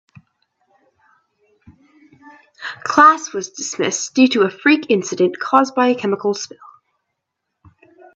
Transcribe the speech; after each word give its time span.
Class 2.83 3.33
was 3.33 3.51
dismissed 3.51 4.15
due 4.15 4.27
to 4.29 4.41
a 4.45 4.49
freak 4.49 4.87
incident 4.89 5.37
caused 5.37 5.75
by 5.75 5.89
a 5.89 5.95
chemical 5.95 6.33
spill. 6.33 6.57